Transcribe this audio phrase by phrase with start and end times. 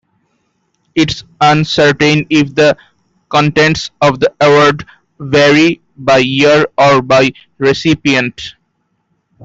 [0.95, 2.75] It's uncertain if the
[3.29, 4.83] contents of the award
[5.19, 8.55] vary by year or by recipient.